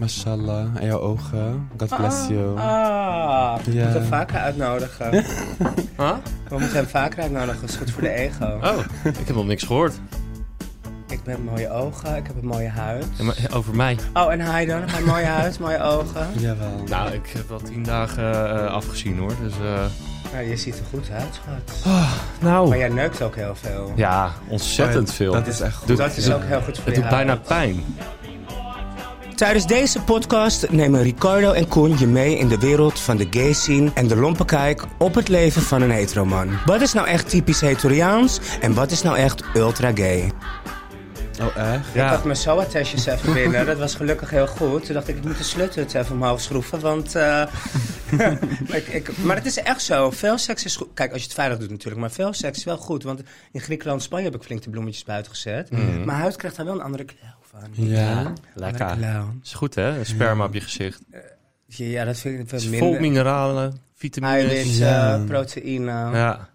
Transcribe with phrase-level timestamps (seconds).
[0.00, 0.66] Mashallah.
[0.76, 1.68] En jouw ogen.
[1.78, 2.58] God bless you.
[2.58, 5.10] Ah, we moeten hem vaker uitnodigen.
[5.96, 6.14] Huh?
[6.48, 8.58] We moeten hem vaker uitnodigen, dat is goed voor de ego.
[8.62, 9.94] Oh, ik heb nog niks gehoord.
[11.08, 13.06] Ik heb mooie ogen, ik heb een mooie huid.
[13.16, 13.96] Ja, maar Over mij.
[14.14, 14.84] Oh, en hij dan?
[14.90, 16.26] Mijn mooie huid, mooie ogen.
[16.38, 16.82] Jawel.
[16.88, 19.32] Nou, ik heb wel tien dagen eh, afgezien hoor.
[19.42, 19.84] Dus, eh,
[20.32, 21.84] Nou, je ziet er goed uit, schat.
[21.84, 22.08] Maar
[22.40, 23.92] nou, jij neukt ook heel veel.
[23.96, 25.32] ja, ontzettend veel.
[25.32, 25.96] Dat is echt goed.
[25.96, 27.84] Dat is ook heel goed voor Het je doet bijna pijn.
[29.42, 33.52] Tijdens deze podcast nemen Ricardo en Koen je mee in de wereld van de gay
[33.52, 36.48] scene en de lompe kijk op het leven van een heteroman.
[36.66, 40.32] Wat is nou echt typisch hetoriaans en wat is nou echt ultra gay?
[41.42, 41.86] Oh, echt?
[41.88, 43.66] Ik Ja, had mijn SOA-testjes even binnen.
[43.66, 44.84] Dat was gelukkig heel goed.
[44.84, 46.80] Toen dacht ik, ik moet de sluthut even omhoog schroeven.
[46.80, 47.22] Want, eh,
[48.68, 50.10] maar, ik, ik- maar het is echt zo.
[50.10, 50.88] Veel seks is goed.
[50.94, 52.00] Kijk, als je het veilig doet natuurlijk.
[52.00, 53.02] Maar veel seks is wel goed.
[53.02, 55.70] Want in Griekenland en Spanje heb ik flink de bloemetjes buiten gezet.
[55.70, 56.04] Mhm.
[56.04, 57.60] Mijn huid krijgt daar wel een andere kleur van.
[57.72, 58.32] Ja.
[58.54, 58.96] Lekker.
[59.42, 61.00] Is goed hè, sperma op je gezicht.
[61.66, 63.00] Ja, dat vind ik wel is vol minder.
[63.00, 64.44] mineralen, vitamines.
[64.44, 65.22] Eiwitten, Ja.
[65.26, 65.90] proteïne.
[66.12, 66.48] Ja.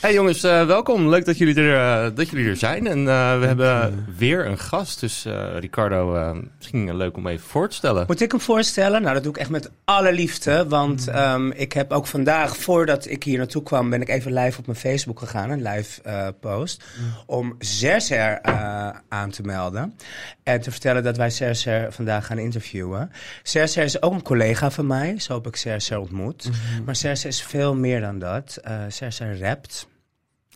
[0.00, 1.08] Hey jongens, eh, welkom.
[1.08, 2.86] Leuk dat jullie er, eh, dat jullie er zijn.
[2.86, 5.00] En eh, we hebben weer een gast.
[5.00, 5.26] Dus
[5.58, 8.04] Ricardo, misschien leuk om even voor te stellen.
[8.06, 9.02] Moet ik hem voorstellen?
[9.02, 10.68] Nou, dat doe ik echt met alle liefde.
[10.68, 14.58] Want ehm, ik heb ook vandaag, voordat ik hier naartoe kwam, ben ik even live
[14.58, 15.50] op mijn Facebook gegaan.
[15.50, 16.00] Een live
[16.40, 16.84] post.
[17.26, 19.94] Om Zerzer eh aan te melden.
[20.42, 23.10] En te vertellen dat wij Zerzer vandaag gaan interviewen.
[23.42, 25.14] Zerzer is ook een collega van mij.
[25.18, 26.50] Zo heb ik Zerzer ontmoet.
[26.84, 28.60] Maar Zerzer is veel meer dan dat.
[28.86, 29.90] Eh Zerzer rapt.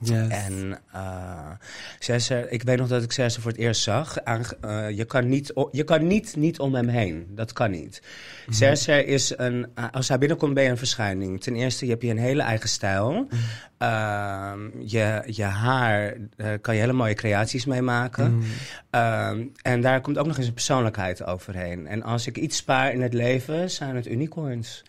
[0.02, 0.28] Yes.
[0.28, 4.24] En uh, ik weet nog dat ik Cesar voor het eerst zag.
[4.24, 7.26] Aange- eh, je kan, niet, je kan niet, niet om hem heen.
[7.30, 8.02] Dat kan niet.
[8.48, 9.66] Cesar is een...
[9.78, 11.40] uh, als hij binnenkomt ben je een verschijning.
[11.40, 13.28] Ten eerste, je hebt hier een hele eigen stijl.
[13.78, 18.42] Ehm, je, je haar, daar kan je hele mooie creaties mee maken.
[18.90, 21.86] Ehm, en daar komt ook nog eens een persoonlijkheid overheen.
[21.86, 24.84] En als ik iets spaar in het leven, zijn het unicorns.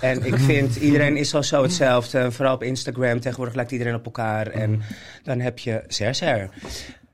[0.00, 2.18] En ik vind, iedereen is al zo hetzelfde.
[2.18, 4.46] En Vooral op Instagram, tegenwoordig lijkt iedereen op elkaar.
[4.46, 4.82] En
[5.22, 6.50] dan heb je Serser.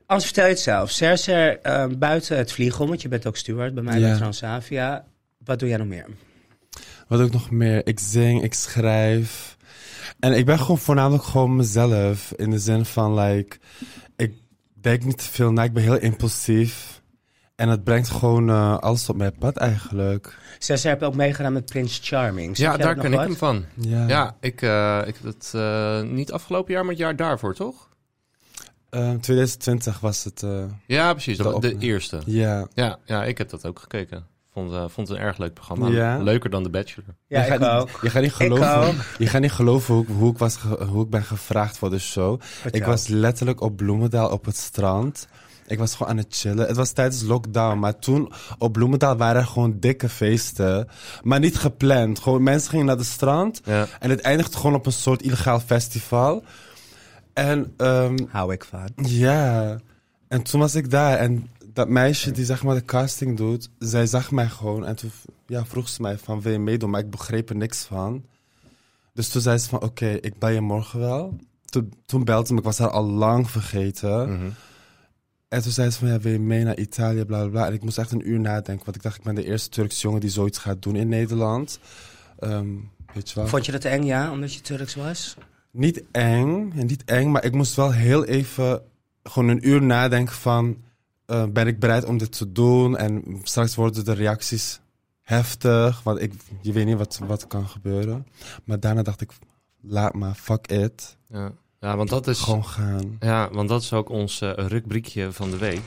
[0.05, 0.89] Anders vertel je het zelf.
[0.91, 4.07] Serser, eh, buiten het vliegen, want je bent ook steward bij mij Ja.
[4.07, 5.05] bij Transavia.
[5.43, 6.05] Wat doe jij nog meer?
[7.07, 7.87] Wat doe ik nog meer?
[7.87, 9.57] Ik zing, ik schrijf.
[10.19, 12.33] En ik ben gewoon voornamelijk gewoon mezelf.
[12.35, 13.57] In de zin van, like,
[14.15, 14.33] ik
[14.73, 15.63] denk niet te veel na.
[15.63, 16.96] Ik ben heel impulsief.
[17.57, 20.37] En het brengt gewoon eh, alles op mijn pad eigenlijk.
[20.59, 22.57] Serser heb je ook meegedaan met Prince Charming.
[22.57, 23.27] Zeg Ja, daar ken ik wat?
[23.27, 23.65] hem van.
[23.73, 24.07] Ja.
[24.07, 27.89] Ja, ik, eh, ik heb het eh, niet afgelopen jaar, maar het jaar daarvoor, toch?
[28.89, 30.43] Eh, 2020 was het.
[30.43, 31.37] eh, Ja, precies.
[31.37, 32.19] De eerste.
[32.25, 32.67] ja.
[32.73, 34.25] Ja, ja, ik heb dat ook gekeken.
[34.53, 35.87] Vond, eh, vond het een erg leuk programma.
[35.87, 36.17] Ja?
[36.17, 37.15] Leuker dan The Bachelor.
[37.27, 37.99] Ja, je ik gaat, ook.
[38.01, 41.03] Je gaat niet geloven, je gaat niet geloven hoe, ik- hoe, ik was ge- hoe
[41.03, 42.41] ik ben gevraagd voor de show.
[42.41, 42.79] Vertel.
[42.79, 45.27] Ik was letterlijk op Bloemendaal op het strand.
[45.67, 46.67] Ik was gewoon aan het chillen.
[46.67, 50.87] Het was tijdens lockdown, maar toen op Bloemendaal waren er gewoon dikke feesten.
[51.23, 52.19] Maar niet gepland.
[52.19, 53.61] Gewoon mensen gingen naar de strand.
[53.65, 53.87] Ja.
[53.99, 56.43] En het eindigde gewoon op een soort illegaal festival.
[57.33, 58.89] En ehm, Hou ik van.
[58.95, 59.77] ja,
[60.27, 64.05] en toen was ik daar en dat meisje die zeg maar de casting doet, zij
[64.05, 65.11] zag mij gewoon en toen
[65.47, 68.23] ja, vroeg ze mij van wil je meedoen, maar ik begreep er niks van.
[69.13, 71.35] Dus toen zei ze van oké, ik bel je morgen wel.
[71.65, 74.31] Toen, toen belde ze me, ik was haar al lang vergeten.
[74.31, 74.49] Mhm.
[75.47, 77.65] En toen zei ze van ja, wil je mee naar Italië, bla bla bla.
[77.67, 80.01] En ik moest echt een uur nadenken, want ik dacht ik ben de eerste Turks
[80.01, 81.79] jongen die zoiets gaat doen in Nederland.
[82.39, 82.67] Ehm,
[83.13, 83.47] weet je wel?
[83.47, 84.31] Vond je dat eng, ja?
[84.31, 85.35] Omdat je Turks was?
[85.71, 88.81] Niet eng, en niet eng, maar ik moest wel heel even
[89.23, 90.83] gewoon een uur nadenken van...
[91.25, 92.97] eh, ben ik bereid om dit te doen?
[92.97, 94.79] En straks worden de reacties
[95.21, 98.27] heftig, want ik, je weet niet wat, wat kan gebeuren.
[98.63, 99.31] Maar daarna dacht ik,
[99.81, 101.17] laat maar, fuck it.
[101.29, 101.51] Ja.
[101.79, 102.39] Ja, want dat is...
[102.41, 103.17] Gewoon gaan.
[103.19, 105.81] Ja, want dat is ook ons eh, rubriekje van de week.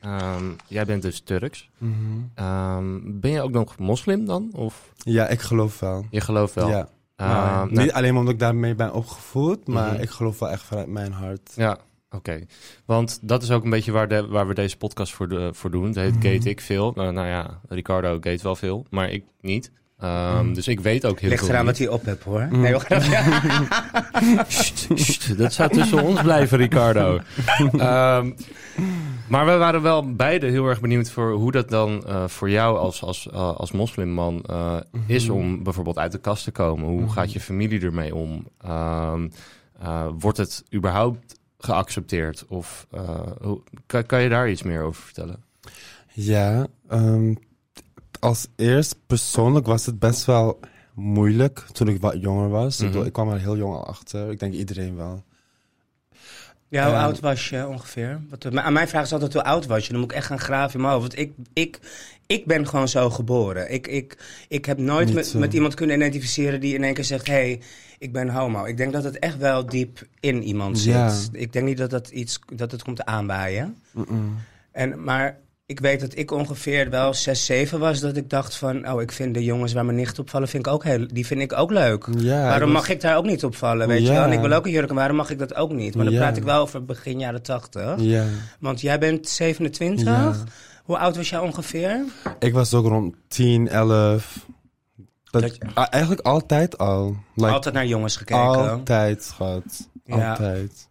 [0.00, 1.70] Ehm, jij bent dus Turks.
[1.78, 1.94] Mhm.
[2.34, 4.50] Ehm, ben je ook nog moslim dan?
[4.52, 6.06] Of Ja, ik geloof wel.
[6.10, 6.68] je gelooft wel?
[6.68, 6.88] Ja.
[7.16, 10.02] Ehm, nou, Niet alleen omdat ik daarmee ben opgevoed, maar Mhm.
[10.02, 11.52] ik geloof wel echt vanuit mijn hart.
[11.54, 11.78] Ja,
[12.10, 12.40] oké.
[12.86, 15.70] Want dat is ook een beetje waar, de, waar we deze podcast voor, de, voor
[15.70, 15.84] doen.
[15.86, 16.26] Het heet Mhm.
[16.26, 16.92] Gate ik veel.
[16.94, 19.72] Nou, nou ja, Ricardo gate wel veel, maar ik niet.
[19.98, 20.52] Ehm, Mhm.
[20.54, 21.78] Dus ik weet ook heel Ligt veel eraan niet.
[21.78, 22.48] wat hij op hebt, hoor.
[22.50, 22.60] Mm.
[22.60, 22.86] Nee, hoor.
[24.48, 27.18] Sst, sst, dat zou tussen ons blijven, Ricardo.
[27.72, 28.30] Ehm,
[29.28, 32.78] maar we waren wel beide heel erg benieuwd voor hoe dat dan eh, voor jou
[32.78, 34.44] als, als, eh, als moslimman
[35.06, 36.86] is om bijvoorbeeld uit de kast te komen.
[36.88, 37.10] Hoe Mhm.
[37.10, 38.46] gaat je familie ermee om?
[38.58, 42.44] Eh, wordt het überhaupt geaccepteerd?
[42.48, 45.42] Of eh, hoe, kan, kan je daar iets meer over vertellen?
[46.12, 47.34] Ja, ehm,
[48.20, 50.60] als eerst persoonlijk was het best wel
[50.94, 52.80] moeilijk toen ik wat jonger was.
[52.80, 53.04] Ik Mhm.
[53.04, 54.30] Ik kwam er heel jong al achter.
[54.30, 55.24] Ik denk iedereen wel.
[56.68, 58.20] Ja, hoe Eh, oud was je ongeveer?
[58.28, 59.90] Wat, maar aan mijn vraag is altijd hoe oud was je?
[59.90, 61.06] Dan moet ik echt gaan graven in mijn hoofd.
[61.06, 61.80] Want ik, ik,
[62.30, 63.72] ik ben gewoon zo geboren.
[63.72, 64.16] Ik, ik,
[64.48, 65.38] ik heb nooit Niet met, zo.
[65.38, 67.26] met iemand kunnen identificeren die in één keer zegt...
[67.26, 67.60] hé, hey,
[67.98, 68.64] ik ben homo.
[68.64, 70.92] Ik denk dat het echt wel diep in iemand zit.
[70.94, 71.12] Ja.
[71.32, 73.76] Ik denk niet dat, dat, iets, dat het komt aanwaaien.
[74.72, 78.00] En, maar ik weet dat ik ongeveer wel 6, 7 was...
[78.00, 80.48] dat ik dacht van, oh, ik vind de jongens waar mijn nicht opvallen...
[80.48, 82.06] Vind ik ook heel, die vind ik ook leuk.
[82.18, 84.22] Ja, waarom mag ik daar ook niet opvallen, weet je wel?
[84.24, 85.94] En ik wil ook een jurk, en waarom mag ik dat ook niet?
[85.94, 86.20] Maar dan Ja.
[86.20, 87.94] praat ik wel over begin jaren 80.
[87.98, 88.24] Ja.
[88.58, 90.44] Want jij bent 27.
[90.90, 92.04] Hoe oud was jij ongeveer?
[92.38, 94.46] Ik was ook rond 10, 11.
[95.30, 97.16] Dat, Dat je- ah, eigenlijk altijd al.
[97.34, 98.42] Like, Altijd naar jongens gekeken.
[98.42, 99.88] altijd, schat.
[100.04, 100.30] Ja.
[100.30, 100.88] Altijd.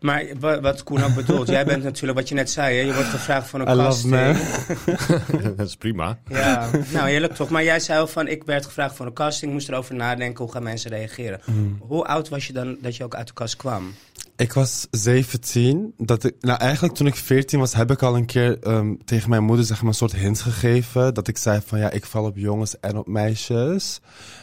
[0.00, 2.94] Maar wa- wat Koen ook bedoelt, jij bent natuurlijk, wat je net zei, hè, je
[2.94, 4.36] wordt gevraagd voor een I casting.
[5.56, 6.18] dat is prima.
[6.28, 7.48] Ja, nou heerlijk toch.
[7.50, 10.52] Maar jij zei ook van, ik werd gevraagd voor een casting, moest erover nadenken, hoe
[10.52, 11.40] gaan mensen reageren?
[11.46, 11.78] Mm.
[11.80, 13.94] Hoe oud was je dan dat je ook uit de kast kwam?
[14.40, 15.94] Ik was 17.
[15.96, 19.30] Dat ik, nou, eigenlijk toen ik 14 was, heb ik al een keer ehm, tegen
[19.30, 21.14] mijn moeder zeg maar, een soort hint gegeven.
[21.14, 24.00] Dat ik zei van ja, ik val op jongens en op meisjes.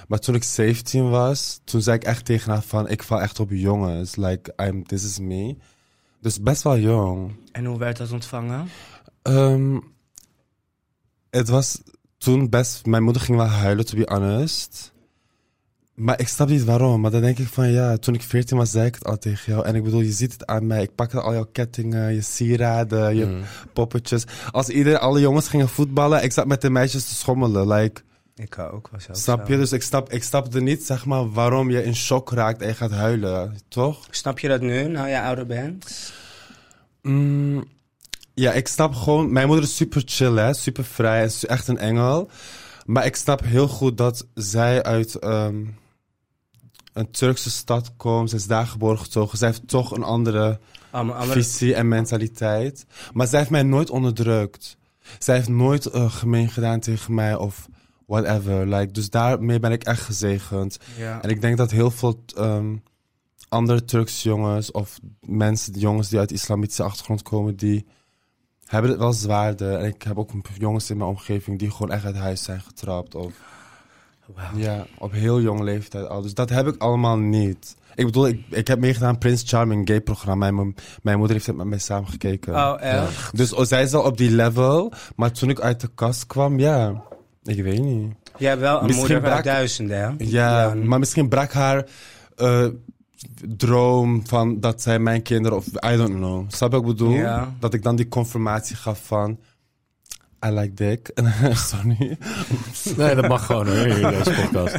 [0.08, 3.40] Maar toen ik 17 was, toen zei ik echt tegen haar van ik val echt
[3.40, 4.16] op jongens.
[4.16, 5.56] Like, I'm, this is me.
[6.22, 7.36] Dus best wel jong.
[7.52, 8.68] En hoe werd dat ontvangen?
[9.22, 9.80] Ehm,
[11.30, 11.82] het was
[12.18, 12.86] toen best...
[12.86, 14.94] Mijn moeder ging wel huilen, to be honest.
[15.98, 17.02] Maar ik snap niet waarom.
[17.02, 19.54] Maar dan denk ik van ja, toen ik 14 was, zei ik het al tegen
[19.54, 19.66] jou.
[19.66, 20.82] En ik bedoel, je ziet het aan mij.
[20.84, 23.42] Ik pakte al jouw kettingen, je sieraden, je Mm.
[23.74, 24.24] poppetjes.
[24.52, 27.68] Als iedereen, alle jongens gingen voetballen, ik zat met de meisjes te schommelen.
[27.68, 28.02] Like,
[28.36, 29.52] Ik ook, was ook snap zo.
[29.52, 29.58] je?
[29.60, 32.74] Dus ik, snap, ik snapte niet, zeg maar, waarom je in shock raakt en je
[32.74, 33.58] gaat huilen.
[33.68, 34.08] Toch?
[34.10, 36.12] Snap je dat nu, nou je ouder bent?
[37.02, 37.64] Mm,
[38.34, 39.32] ja, ik snap gewoon...
[39.32, 40.54] Mijn moeder is super chill, hè.
[40.54, 41.26] Super vrij.
[41.26, 42.30] Is echt een engel.
[42.86, 45.56] Maar ik snap heel goed dat zij uit ehm,
[46.98, 48.30] een Turkse stad komt.
[48.30, 49.38] Ze is daar geboren getogen.
[49.38, 50.60] Zij heeft toch een andere
[50.92, 51.32] andere...
[51.32, 52.86] visie en mentaliteit.
[53.14, 54.78] Maar zij heeft mij nooit onderdrukt.
[55.20, 57.68] Zij heeft nooit eh, gemeen gedaan tegen mij of
[58.06, 58.68] whatever.
[58.68, 60.80] Like, dus daarmee ben ik echt gezegend.
[60.98, 61.22] Ja.
[61.22, 62.76] En ik denk dat heel veel ehm,
[63.50, 67.86] andere Turkse jongens of mensen, jongens die uit islamitische achtergrond komen, die
[68.66, 69.80] hebben het wel zwaarder.
[69.80, 73.16] En ik heb ook jongens in mijn omgeving die gewoon echt uit huis zijn getrapt.
[73.16, 73.34] Of
[74.56, 76.22] Ja, op heel jonge leeftijd al.
[76.22, 77.76] Dus dat heb ik allemaal niet.
[77.96, 80.52] Ik bedoel, ik, ik heb meegedaan aan Prince Charming gay programma.
[80.52, 82.54] Mijn, mijn moeder heeft het met mij samen gekeken.
[82.56, 83.38] Oh, echt?
[83.38, 84.94] Dus oh, zij is al op die level.
[85.16, 87.02] Maar toen ik uit de kast kwam, ja,
[87.44, 88.14] ik weet niet.
[88.38, 90.10] Jij hebt wel een Misschien moeder brak- duizenden, hè?
[90.18, 91.86] Ja, maar misschien brak haar
[92.36, 92.66] eh,
[93.58, 96.46] droom van dat zij mijn kinderen, of I don't know.
[96.48, 97.12] Snap je wat ik bedoel?
[97.14, 97.54] Ja.
[97.60, 99.40] Dat ik dan die confirmatie gaf van,
[100.46, 101.12] I like dick.
[101.70, 102.18] Sorry.
[102.98, 104.78] Nee, dat mag gewoon hoor, in deze podcast.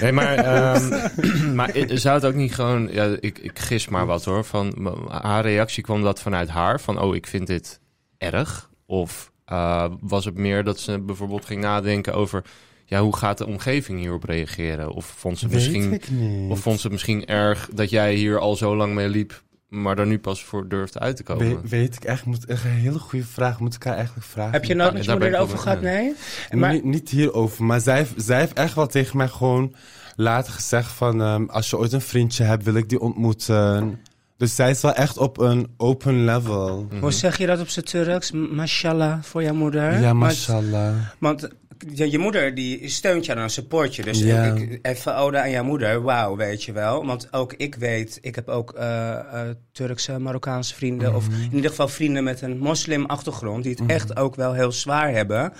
[0.00, 1.04] Nee, maar, ehm,
[1.56, 2.88] maar zou het ook niet gewoon...
[2.92, 4.44] Ja, ik, ik gis maar wat hoor.
[4.44, 6.80] Van, haar reactie kwam dat vanuit haar?
[6.80, 7.80] Van, oh, ik vind dit
[8.18, 8.70] erg?
[8.86, 12.44] Of eh, was het meer dat ze bijvoorbeeld ging nadenken over...
[12.88, 14.90] Ja, hoe gaat de omgeving hierop reageren?
[14.90, 15.90] Of vond ze misschien...
[15.90, 16.10] Weet.
[16.50, 19.42] Of vond ze misschien erg dat jij hier al zo lang mee liep...
[19.68, 21.48] maar er nu pas voor durfde uit te komen?
[21.62, 23.60] We- weet ik echt, moet, echt een hele goede vraag.
[23.60, 24.52] Moet ik haar eigenlijk vragen?
[24.52, 25.80] Heb je nooit met je daar moeder erover gehad?
[25.80, 26.14] mee.
[26.50, 26.60] Nee?
[26.60, 29.74] Maar, Niet, niet hierover, maar zij, heeft- zij heeft echt wel tegen mij gewoon
[30.16, 31.20] later gezegd van...
[31.22, 34.00] ehm, als je ooit een vriendje hebt, wil ik die ontmoeten.
[34.36, 36.86] Dus zij is wel echt op een open level.
[36.90, 37.00] Mhm.
[37.00, 38.30] hoe zeg je dat op z'n Turks?
[38.30, 40.00] Mashallah voor jouw moeder?
[40.00, 40.94] Ja, mashallah.
[41.18, 41.48] Want
[41.94, 44.02] je moeder die steunt jou dan, support je.
[44.02, 44.44] Dus Ja.
[44.44, 46.02] ik, even ode aan jouw moeder.
[46.02, 47.06] Wauw, weet je wel.
[47.06, 51.14] Want ook ik weet, ik heb ook eh, eh, Turkse, Marokkaanse vrienden.
[51.14, 51.40] Of Mhm.
[51.42, 53.62] in ieder geval vrienden met een moslim-achtergrond.
[53.62, 55.52] Die het echt ook wel heel zwaar hebben.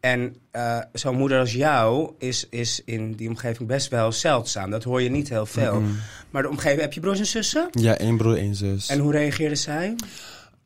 [0.00, 4.70] En eh, zo'n moeder als jou is, is in die omgeving best wel zeldzaam.
[4.70, 5.80] Dat hoor je niet heel veel.
[5.80, 5.90] Mhm.
[6.30, 7.68] Maar de omgeving, heb je broers en zussen?
[7.70, 8.88] Ja, één broer, één zus.
[8.88, 9.94] En hoe reageerden zij?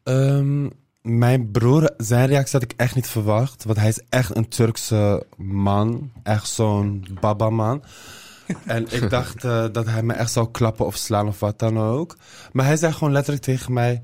[0.03, 0.65] Ehm,
[1.03, 3.65] mijn broer, zijn reactie had ik echt niet verwacht.
[3.65, 6.13] Want hij is echt een Turkse man.
[6.23, 7.83] Echt zo'n baba-man.
[8.67, 11.79] en ik dacht eh, dat hij me echt zou klappen of slaan of wat dan
[11.79, 12.17] ook.
[12.53, 14.03] Maar hij zei gewoon letterlijk tegen mij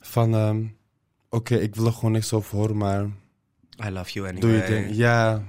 [0.00, 0.34] van...
[0.34, 0.64] ehm,
[1.30, 3.02] Oké, ik wil er gewoon niks over horen, maar
[3.86, 4.40] I love you anyway.
[4.40, 4.96] doe je ding.
[4.96, 5.42] Ja,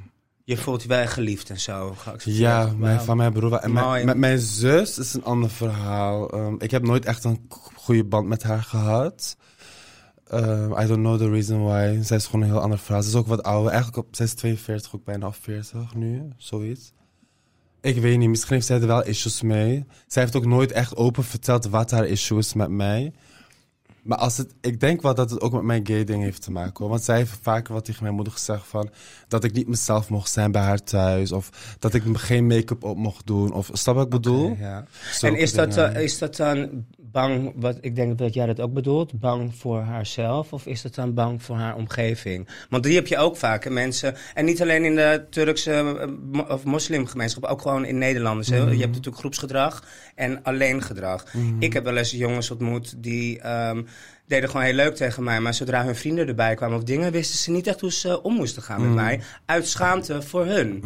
[0.44, 1.96] Je voelt je wel geliefd en zo.
[2.24, 3.54] ja mijn, van mijn broer.
[3.54, 6.30] En mijn, met mijn zus is een ander verhaal.
[6.30, 7.46] Ehm, ik heb nooit echt een
[7.76, 9.38] goede band met haar gehad.
[10.34, 12.02] Ehm, I don't know the reason why.
[12.02, 13.02] Zij is gewoon een heel ander verhaal.
[13.02, 13.72] Ze is ook wat ouder.
[13.72, 16.30] Eigenlijk op, zij is 42, ook bijna 40 nu.
[16.38, 16.94] Zoiets.
[17.82, 19.86] Ik weet niet, misschien heeft zij er wel issues mee.
[20.08, 23.14] Zij heeft ook nooit echt open verteld wat haar issue is met mij.
[24.04, 26.52] Maar als het, ik denk wel dat het ook met mijn gay ding heeft te
[26.52, 26.74] maken.
[26.78, 26.90] Hoor.
[26.90, 28.90] Want zij heeft vaker wat tegen mijn moeder gezegd van...
[29.28, 31.32] dat ik niet mezelf mocht zijn bij haar thuis.
[31.32, 33.54] Of dat ik geen make-up op mocht doen.
[33.54, 34.56] Of, snap wat ik bedoel?
[34.60, 34.86] Ja.
[35.22, 38.74] En is dat, eh, is dat dan bang, wat ik denk dat jij dat ook
[38.74, 40.54] bedoelt, bang voor haarzelf?
[40.54, 42.48] Of is dat dan bang voor haar omgeving?
[42.70, 44.16] Want die heb je ook vaak, hè, mensen.
[44.34, 45.72] En niet alleen in de Turkse
[46.34, 48.50] eh, of moslimgemeenschap, ook gewoon in Nederlanders.
[48.50, 48.58] hè.
[48.58, 49.84] Je hebt natuurlijk groepsgedrag
[50.16, 51.26] en alleengedrag.
[51.60, 53.82] Ik heb wel eens jongens ontmoet die ehm,
[54.28, 55.40] deden gewoon heel leuk tegen mij.
[55.40, 58.34] Maar zodra hun vrienden erbij kwamen of dingen, wisten ze niet echt hoe ze om
[58.36, 59.22] moesten gaan met mij.
[59.46, 60.84] Uit schaamte voor hun.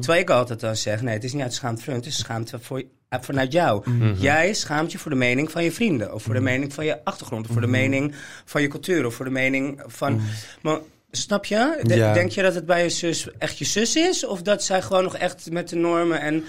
[0.00, 2.18] Terwijl ik altijd dan zeg, nee, het is niet uit schaamte voor hun, het is
[2.18, 3.82] schaamte voor, vanuit jou.
[4.16, 6.14] Jij schaamt je voor de mening van je vrienden.
[6.14, 7.46] Of voor de mening van je achtergrond.
[7.46, 9.06] Of voor de mening van je cultuur.
[9.06, 10.20] Of voor de mening van...
[10.62, 10.78] Maar,
[11.10, 11.80] snap je?
[11.82, 12.12] De- Ja.
[12.12, 14.26] Denk je dat het bij je zus echt je zus is?
[14.26, 16.44] Of dat zij gewoon nog echt met de normen en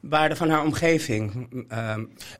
[0.00, 1.68] waarden van haar omgeving Ik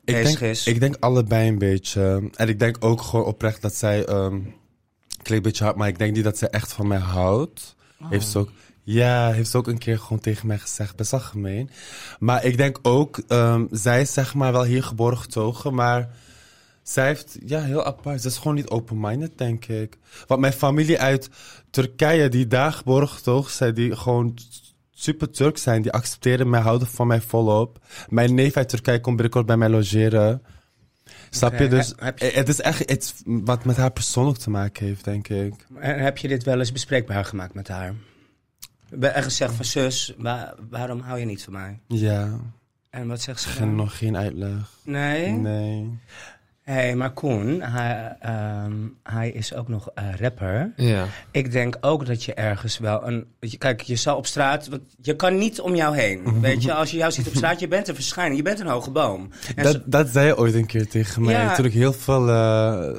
[0.03, 0.67] bezig denk, is?
[0.67, 2.29] ik denk allebei een beetje.
[2.35, 4.05] En ik denk ook gewoon oprecht dat zij...
[4.05, 4.39] ehm
[5.21, 7.75] klinkt een beetje hard, maar ik denk niet dat zij echt van mij houdt.
[8.09, 8.49] Heeft ze ook...
[8.89, 10.95] Ja, heeft ze ook een keer gewoon tegen mij gezegd.
[10.95, 11.69] Best wel gemeen.
[12.19, 13.19] Maar ik denk ook...
[13.27, 16.09] ehm, zij is zeg maar wel hier geboren getogen, maar...
[16.83, 18.21] Zij heeft, ja, heel apart.
[18.21, 19.97] Ze is gewoon niet open-minded, denk ik.
[20.27, 21.29] Want mijn familie uit
[21.69, 24.37] Turkije, die daar geboren getogen zijn, die gewoon
[24.91, 27.79] super Turk zijn, die accepteren mij, houden van mij volop.
[28.09, 30.41] Mijn neef uit Turkije komt binnenkort bij mij logeren.
[31.29, 31.67] Snap je?
[31.67, 35.03] Dus heb- heb je- het is echt iets wat met haar persoonlijk te maken heeft,
[35.03, 35.53] denk ik.
[35.79, 37.93] En heb je dit wel eens bespreekbaar gemaakt met haar?
[38.99, 41.79] En gezegd van zus, wa- waarom hou je niet van mij?
[41.87, 42.39] Ja,
[42.89, 44.69] En wat zegt ze geen, nog geen uitleg.
[44.83, 45.31] Nee?
[45.31, 45.99] Nee.
[46.67, 50.71] Hey, maar Koen, hij, ehm, hij is ook nog eh, rapper.
[50.75, 51.05] Ja.
[51.31, 53.25] Ik denk ook dat je ergens wel een...
[53.57, 54.67] Kijk, je zal op straat...
[54.67, 56.21] want Je kan niet om jou heen.
[56.41, 58.37] Weet je, als je jou ziet op straat, je bent een verschijning.
[58.37, 59.29] Je bent een hoge boom.
[59.55, 61.33] En zo- Dat, dat zei je ooit een keer tegen mij.
[61.33, 61.55] Ja.
[61.55, 62.29] Toen ik heel veel...
[62.29, 62.89] eh,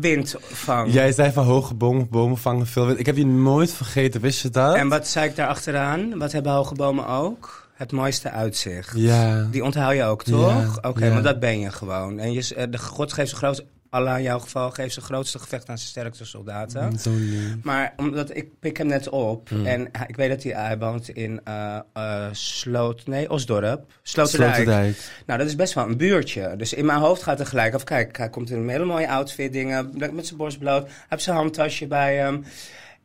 [0.00, 0.90] wind van.
[0.90, 2.98] jij zei van hoge bomen, bomen vangen veel wind.
[2.98, 4.76] Ik heb je nooit vergeten, wist je dat?
[4.76, 6.18] En wat zei ik daar achteraan?
[6.18, 7.63] Wat hebben hoge bomen ook?
[7.74, 8.92] Het mooiste uitzicht.
[8.96, 9.48] Ja.
[9.50, 10.76] Die onthoud je ook, toch?
[10.82, 12.18] Oké, maar dat ben je gewoon.
[12.18, 13.64] En je, eh, de God geeft zijn grootste...
[13.90, 16.82] Allah in jouw geval geeft zijn grootste gevecht aan zijn sterkste soldaten.
[16.84, 17.60] Mm.
[17.62, 21.08] Maar omdat ik pik hem net op en hij- ik weet dat hij, hij woont
[21.08, 24.54] in eh eh, Sloot, nee, Osdorp, Sloterdijk.
[24.54, 24.96] Sloterdijk.
[25.26, 26.54] Nou, dat is best wel een buurtje.
[26.56, 27.84] Dus in mijn hoofd gaat er gelijk af.
[27.84, 30.86] Kijk, hij komt in een hele mooie outfit, dingen, met zijn borst bloot.
[30.86, 32.44] Hij heeft zijn handtasje bij hem.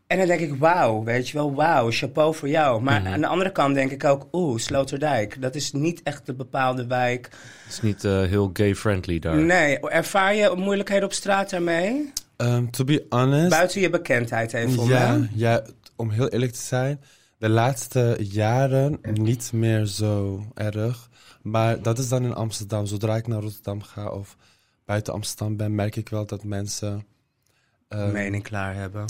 [0.09, 2.81] En dan denk ik, wauw, weet je wel, wauw, chapeau voor jou.
[2.81, 5.41] Maar aan de andere kant denk ik ook, oeh, Sloterdijk.
[5.41, 7.29] Dat is niet echt een bepaalde wijk.
[7.63, 9.35] Het is niet eh, heel gay-friendly daar.
[9.35, 12.11] Nee, ervaar je moeilijkheden op straat daarmee?
[12.37, 13.49] Um, to be honest...
[13.49, 15.61] Buiten je bekendheid even voor ja, ja,
[15.95, 17.01] om heel eerlijk te zijn,
[17.37, 21.09] de laatste jaren niet meer zo erg.
[21.41, 22.85] Maar dat is dan in Amsterdam.
[22.85, 24.35] Zodra ik naar Rotterdam ga of
[24.85, 27.05] buiten Amsterdam ben, merk ik wel dat mensen.
[27.87, 29.05] ehm, Mening klaar hebben.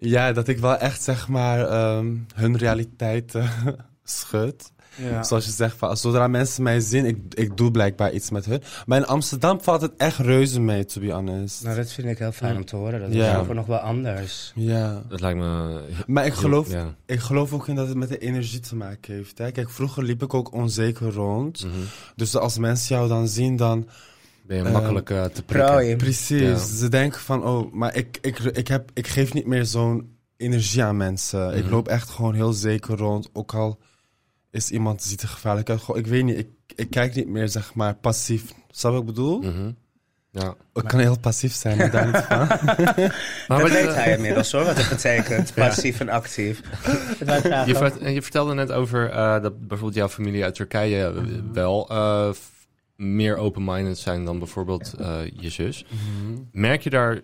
[0.00, 3.50] Ja, dat ik wel echt zeg maar ehm, hun realiteit eh,
[4.04, 4.72] schud.
[4.96, 5.22] Ja.
[5.22, 8.44] Zoals je zegt, van, als- zodra mensen mij zien, ik, ik doe blijkbaar iets met
[8.44, 8.62] hun.
[8.86, 11.62] Maar in Amsterdam valt het echt reuze mee, to be honest.
[11.64, 13.00] Nou, dat vind ik heel fijn om te horen.
[13.00, 13.38] Dat is Ja.
[13.38, 14.52] over nog wel anders.
[14.54, 15.02] Ja.
[15.08, 15.80] Dat lijkt me...
[16.06, 16.94] Maar ik geloof, Ja.
[17.06, 19.38] Ik geloof ook in dat het met de energie te maken heeft.
[19.38, 19.50] Hè?
[19.50, 21.64] Kijk, vroeger liep ik ook onzeker rond.
[21.64, 21.74] Mhm.
[22.16, 23.88] Dus als mensen jou dan zien, dan...
[24.56, 25.96] Ben je makkelijk eh, te prikken.
[25.96, 26.40] Precies.
[26.40, 26.56] Ja.
[26.56, 30.82] Ze denken van, oh, maar ik, ik, ik, heb, ik geef niet meer zo'n energie
[30.82, 31.56] aan mensen.
[31.56, 31.72] Ik Mhm.
[31.72, 33.28] loop echt gewoon heel zeker rond.
[33.32, 33.78] Ook al
[34.50, 35.80] is iemand ziet er gevaarlijk uit.
[35.80, 38.42] Gewoon, ik weet niet, ik, ik kijk niet meer, zeg maar, passief.
[38.70, 39.40] Snap wat ik bedoel?
[39.40, 39.70] Mhm.
[40.30, 40.54] Ja.
[40.72, 42.38] Ik kan heel passief zijn, maar daar niet van.
[43.48, 45.54] Maar dat wat, weet hij inmiddels hoor, wat het betekent.
[45.54, 46.60] Passief en actief.
[47.66, 52.30] Je, vert- vertelde net over eh, dat bijvoorbeeld jouw familie uit Turkije eh, wel eh,
[52.32, 52.58] f-
[53.00, 55.84] meer open-minded zijn dan bijvoorbeeld eh, je zus.
[56.52, 57.22] Merk je daar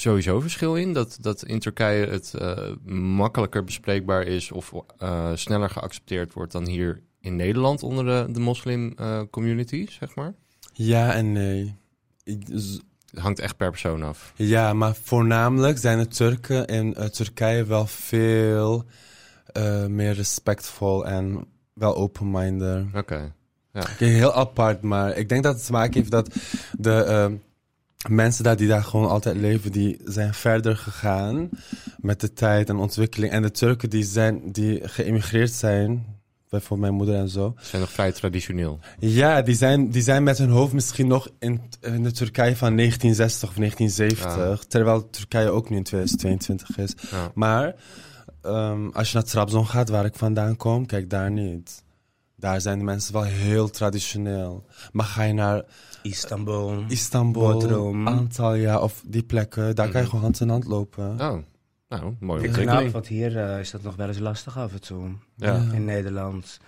[0.00, 0.92] sowieso verschil in?
[0.92, 6.66] Dat, dat in Turkije het eh, makkelijker bespreekbaar is of eh, sneller geaccepteerd wordt dan
[6.66, 10.34] hier in Nederland onder de, de moslim eh, community, zeg maar?
[10.72, 11.74] Ja en nee.
[12.24, 12.80] Het
[13.14, 14.32] hangt echt per persoon af.
[14.36, 18.84] Ja, maar voornamelijk zijn de Turken in Turkije wel veel
[19.88, 22.86] meer respectvol en wel open-minded.
[22.94, 23.32] Oké.
[23.84, 26.34] Kijk, Heel apart, maar ik denk dat het te maken heeft dat
[26.78, 27.34] de ehm,
[28.08, 31.48] mensen daar die daar gewoon altijd leven, die zijn verder gegaan
[31.96, 33.32] met de tijd en ontwikkeling.
[33.32, 36.04] En de Turken die, zijn, die geëmigreerd zijn,
[36.48, 38.78] bijvoorbeeld mijn moeder en zo, Ze zijn nog vrij traditioneel.
[38.98, 42.76] ja, die zijn, die zijn met hun hoofd misschien nog in, in de Turkije van
[42.76, 44.66] 1960 of 1970.
[44.68, 46.94] Terwijl Turkije ook nu in 2022 is.
[47.10, 47.30] Ja.
[47.34, 47.74] Maar
[48.42, 51.84] ehm, als je naar Trabzon gaat, waar ik vandaan kom, kijk daar niet.
[52.36, 54.66] Daar zijn de mensen wel heel traditioneel.
[54.92, 55.62] Maar ga je naar
[56.02, 56.84] Istanbul.
[56.88, 58.08] Istanbul, Bodrum.
[58.08, 61.10] Antalya of die plekken, daar kan je gewoon hand in hand lopen.
[61.20, 61.36] Oh,
[61.88, 62.92] nou, mooie Ik snap, ontwikkeling.
[62.92, 65.08] want hier eh, is dat nog wel eens lastig af en toe.
[65.36, 65.62] Ja.
[65.72, 66.58] In Nederland.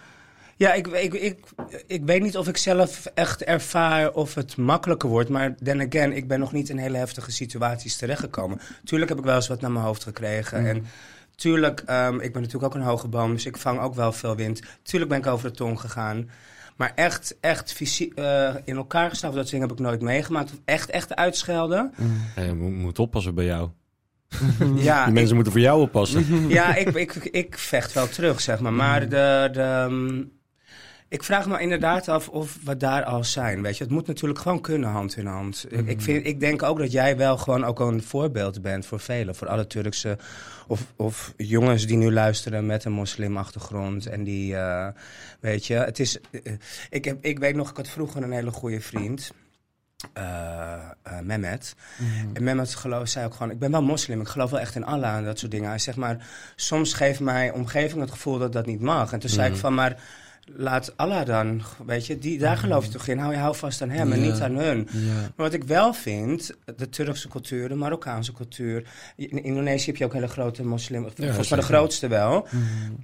[0.57, 1.39] Ja, ik, ik, ik,
[1.87, 5.29] ik weet niet of ik zelf echt ervaar of het makkelijker wordt.
[5.29, 8.61] Maar then again, ik ben nog niet in hele heftige situaties terechtgekomen.
[8.85, 10.67] Tuurlijk heb ik wel eens wat naar mijn hoofd gekregen.
[10.67, 10.87] En
[11.39, 14.37] tuurlijk, ehm, ik ben natuurlijk ook een hoge boom, dus ik vang ook wel veel
[14.37, 14.61] wind.
[14.83, 16.31] Tuurlijk ben ik over de tong gegaan.
[16.77, 20.51] Maar echt, echt fysie- eh, in elkaar geslagen, dat dingen heb ik nooit meegemaakt.
[20.53, 21.93] Of Echt, echt uitschelden.
[22.37, 23.69] Ja, je moet, oppassen bij jou.
[24.77, 26.25] Ja, Die mensen moeten voor jou oppassen.
[26.49, 28.73] Ja, ik, ik, ik vecht wel terug, zeg maar.
[28.73, 30.31] Maar de, de, mm,
[31.09, 33.63] ik vraag me inderdaad af of we daar al zijn.
[33.63, 35.67] Weet je, het moet natuurlijk gewoon kunnen hand in hand.
[35.69, 39.01] Ik, ik, vind, ik denk ook dat jij wel gewoon ook een voorbeeld bent voor
[39.01, 39.35] velen.
[39.35, 40.19] Voor alle Turkse
[40.67, 44.07] of, of jongens die nu luisteren met een moslimachtergrond.
[44.07, 44.89] En die, eh,
[45.41, 46.21] weet je, het is.
[46.31, 46.53] eh,
[46.91, 49.33] ik, heb, ik weet nog, ik had vroeger een hele goede vriend.
[50.13, 51.75] eh eh, Mehmet.
[52.33, 54.85] En Mehmet geloof, zei ook gewoon, ik ben wel moslim, ik geloof wel echt in
[54.85, 55.69] Allah en dat soort dingen.
[55.69, 59.13] Hij zegt maar, soms geeft mijn omgeving het gevoel dat dat niet mag.
[59.13, 59.97] En toen zei ik van, maar
[60.57, 63.19] laat Allah dan, weet je, die, daar geloof je toch in.
[63.19, 64.31] Hou je hou vast aan hem en Ja.
[64.31, 64.89] niet aan hun.
[64.93, 65.13] Ja.
[65.15, 68.89] Maar wat ik wel vind, de Turkse cultuur, de Marokkaanse cultuur.
[69.17, 72.47] In Indonesië heb je ook hele grote moslim, volgens mij de grootste wel.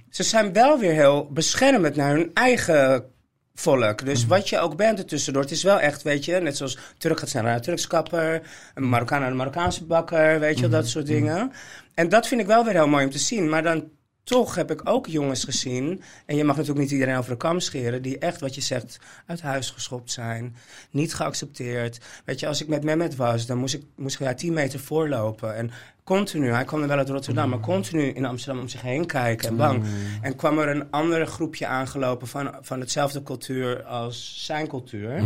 [0.09, 3.05] Ze zijn wel weer heel beschermend naar hun eigen
[3.53, 4.05] volk.
[4.05, 7.19] Dus wat je ook bent ertussendoor, het is wel echt, weet je, net zoals Turk
[7.19, 8.41] gaat zijn naar een Turks kapper,
[8.73, 11.51] een Marokkaan naar een Marokkaanse bakker, weet je, dat soort dingen.
[11.93, 13.49] En dat vind ik wel weer heel mooi om te zien.
[13.49, 13.83] Maar dan
[14.25, 17.59] toch heb ik ook jongens gezien, en je mag natuurlijk niet iedereen over de kam
[17.59, 20.55] scheren, die echt, wat je zegt, uit huis geschopt zijn,
[20.91, 21.99] niet geaccepteerd.
[22.25, 24.79] Weet je, als ik met Mehmet was, dan moest ik, moest ik ja, 10 meter
[24.79, 25.55] voorlopen.
[25.55, 25.71] En
[26.03, 29.49] continu, hij kwam er wel uit Rotterdam, maar continu in Amsterdam om zich heen kijken
[29.49, 29.85] en bang.
[30.21, 35.23] En kwam er een ander groepje aangelopen van, van hetzelfde cultuur als zijn cultuur.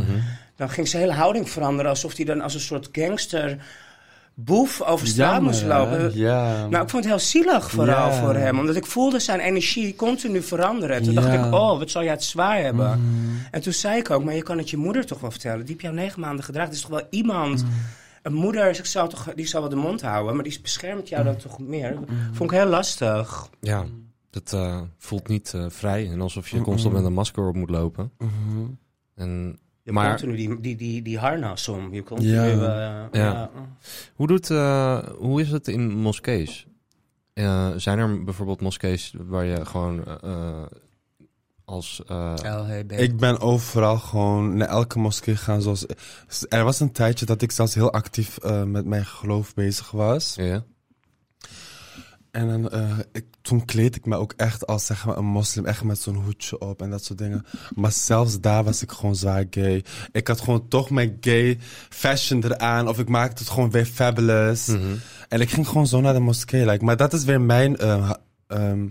[0.56, 3.58] Dan ging zijn hele houding veranderen, alsof hij dan als een soort gangster
[4.44, 6.18] boef over straat Jammer, moest lopen.
[6.18, 6.68] Ja.
[6.68, 8.20] Nou, ik vond het heel zielig vooral Ja.
[8.20, 8.60] voor hem.
[8.60, 10.96] Omdat ik voelde zijn energie continu veranderen.
[10.96, 11.22] En toen Ja.
[11.22, 13.02] dacht ik, oh, wat zal jij het zwaar hebben.
[13.52, 15.60] En toen zei ik ook, maar je kan het je moeder toch wel vertellen.
[15.66, 16.70] Die heb jou negen maanden gedragen.
[16.70, 17.66] Het is toch wel iemand...
[18.24, 21.24] Een moeder ik zou toch, die zal wel de mond houden, maar die beschermt jou
[21.24, 21.98] dan toch meer.
[22.32, 23.50] Vond ik heel lastig.
[23.60, 23.86] Ja,
[24.30, 26.10] dat eh, voelt niet eh, vrij.
[26.12, 28.12] En alsof je constant met een masker op moet lopen.
[28.18, 28.30] Mhm.
[29.16, 29.60] En,
[29.90, 31.94] Je maar continu die, die, die, die harnas om.
[31.94, 33.08] Je continu, Ja.
[33.12, 33.50] eh, ja.
[34.16, 36.68] hoe, doet, eh, hoe is het in moskees?
[37.34, 40.62] Eh, zijn er bijvoorbeeld moskees waar je gewoon eh,
[41.66, 42.02] als...
[42.08, 42.92] eh, LHB.
[42.92, 45.62] Ik ben overal gewoon naar elke moskee gaan.
[45.62, 45.86] Zoals,
[46.50, 50.36] er was een tijdje dat ik zelfs heel actief eh, met mijn geloof bezig was.
[50.36, 50.64] ja?
[52.32, 55.66] En dan, eh, ik, toen kleed ik me ook echt als zeg maar, een moslim,
[55.66, 57.46] echt met zo'n hoedje op en dat soort dingen.
[57.76, 59.84] Maar zelfs daar was ik gewoon zwaar gay.
[60.12, 61.58] Ik had gewoon toch mijn gay
[61.90, 64.68] fashion eraan, of ik maakte het gewoon weer fabulous.
[64.68, 64.82] Mhm.
[65.28, 66.66] En ik ging gewoon zo naar de moskee.
[66.66, 68.12] Like, maar dat is weer mijn eh,
[68.48, 68.88] ehm,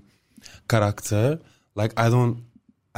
[0.67, 1.41] karakter.
[1.73, 2.39] Like, I don't,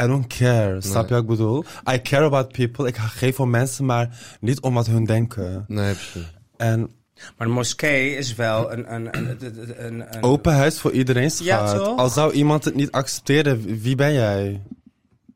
[0.03, 0.81] I don't care.
[0.81, 1.65] Snap je wat ik bedoel?
[1.93, 2.87] I care about people.
[2.87, 5.65] Ik geef om mensen, maar niet om wat hun denken.
[5.69, 6.33] Nee, precies.
[6.57, 6.91] En
[7.39, 8.95] Maar de moskee is wel een...
[8.95, 11.85] een, een, een, een, een- open huis voor iedereen, Ja, schat.
[11.85, 11.99] toch?
[11.99, 14.61] Al zou iemand het niet accepteren, wie ben jij?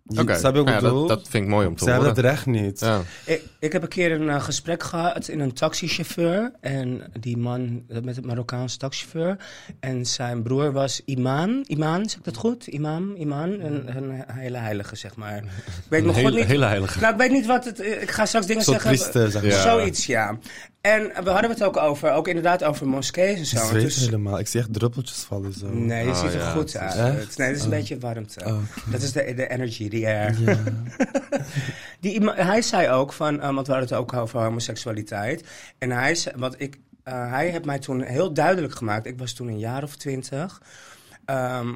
[0.07, 2.23] Oké, ja, dat, dat vind ik mooi om te Ze hebben horen.
[2.25, 2.81] het recht niet.
[2.81, 3.01] Ja.
[3.25, 6.53] Ik, ik heb een keer een eh, gesprek gehad in een taxichauffeur.
[6.61, 9.37] En die man eh, met het Marokkaanse taxichauffeur.
[9.81, 11.63] En zijn broer was imam.
[11.67, 12.67] Imam, zeg ik dat goed?
[12.67, 13.51] Imam, imam.
[13.53, 15.37] Een, een hele heilige, zeg maar.
[15.37, 15.43] Ik
[15.89, 16.47] weet Een nog goed hele, niet...
[16.47, 17.01] hele heilige.
[17.01, 17.81] Nou, ik weet niet wat het...
[17.81, 18.99] Ik ga straks dingen zeggen...
[18.99, 19.45] zeg maar.
[19.45, 19.63] Ja.
[19.63, 20.39] Zoiets, ja.
[20.85, 23.77] En we hadden het ook over, ook inderdaad over moskees en zo.
[23.77, 24.39] Ik toen- helemaal.
[24.39, 25.67] Ik zie echt druppeltjes vallen zo.
[25.69, 27.17] Nee, het Oh, ziet er ja, goed uit.
[27.19, 27.39] Echt?
[27.39, 27.77] Nee, het is een Oh.
[27.77, 28.45] beetje warmte.
[28.45, 28.59] Oh,
[28.91, 30.41] Dat is de, de energy, the air.
[30.41, 30.59] Ja.
[32.01, 35.45] Die, hij zei ook van, eh, want we hadden het ook over homoseksualiteit.
[35.79, 39.07] En hij zei, wat ik, eh, hij heeft mij toen heel duidelijk gemaakt.
[39.07, 40.63] Ik was toen een jaar of twintig.
[41.25, 41.69] ehm,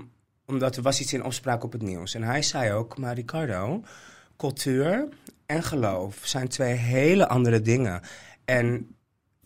[0.46, 2.14] omdat er was iets in opspraak op het nieuws.
[2.14, 3.82] En hij zei ook, maar Ricardo,
[4.36, 5.08] cultuur
[5.46, 8.00] en geloof zijn twee hele andere dingen.
[8.44, 8.96] En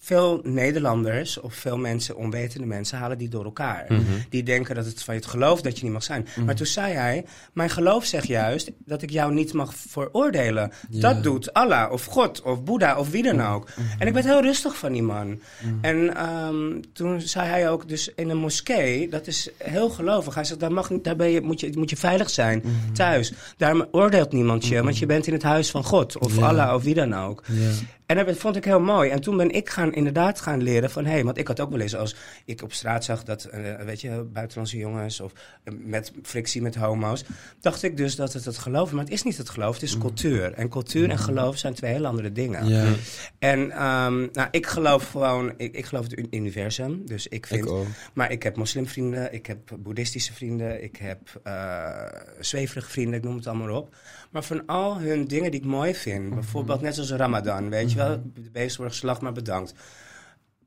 [0.05, 3.85] veel Nederlanders of veel mensen, onwetende mensen, halen die door elkaar.
[3.89, 4.03] Mhm.
[4.29, 6.27] Die denken dat het van het geloof dat je niet mag zijn.
[6.45, 10.73] Maar toen zei hij, mijn geloof zegt juist dat ik jou niet mag veroordelen.
[10.89, 13.69] Dat doet Allah of God of Boeddha of wie dan ook.
[13.99, 15.41] En ik werd heel rustig van die man.
[15.81, 20.35] En ehm, toen zei hij ook, dus in een moskee, dat is heel gelovig.
[20.35, 22.63] Hij zegt, daar, mag, daar ben je, moet, je, moet je veilig zijn,
[22.93, 23.33] thuis.
[23.57, 26.47] Daar oordeelt niemand je, want je bent in het huis van God of Ja.
[26.47, 27.43] Allah of wie dan ook.
[27.47, 27.71] Ja.
[28.07, 29.11] En dat vond ik heel mooi.
[29.11, 31.05] En toen ben ik gaan gewoon inderdaad gaan leren van...
[31.05, 33.61] hé, hey, want ik had ook wel eens als ik op straat zag dat, eh,
[33.85, 35.21] weet je, buitenlandse jongens...
[35.21, 35.33] of
[35.65, 37.25] eh, met frictie met homo's,
[37.61, 38.93] dacht ik dus dat het het geloof...
[38.93, 40.53] maar het is niet het geloof, het is cultuur.
[40.53, 42.69] En cultuur en geloof zijn twee heel andere dingen.
[42.69, 42.93] Ja,
[43.39, 47.07] En ehm, nou, ik geloof gewoon, ik, ik geloof het uni- universum.
[47.07, 47.73] Dus ik vind, ik
[48.15, 52.07] maar ik heb moslimvrienden, ik heb boeddhistische vrienden, ik heb eh
[52.41, 53.95] zweverige vrienden, ik noem het allemaal op.
[54.31, 57.97] Maar van al hun dingen die ik mooi vind, bijvoorbeeld net zoals Ramadan, weet je
[57.97, 59.75] wel, de beesten worden geslacht, maar bedankt.